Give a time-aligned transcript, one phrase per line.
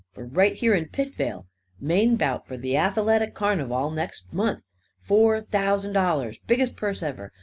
[0.13, 1.45] For right here in Pitvale.
[1.79, 4.63] Main bout for the Athaletic Carn'val, next month.
[4.99, 6.39] Four thousand dollars!
[6.47, 7.31] Biggest purse ever!